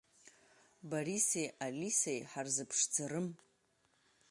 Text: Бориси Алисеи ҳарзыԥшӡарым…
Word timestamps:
Бориси 0.89 1.43
Алисеи 1.65 2.19
ҳарзыԥшӡарым… 2.31 3.27